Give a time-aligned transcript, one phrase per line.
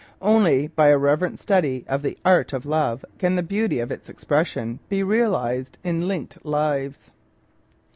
[0.23, 4.09] Only by a reverent study of the Art of Love can the beauty of its
[4.09, 7.11] expression be realised in linked lives.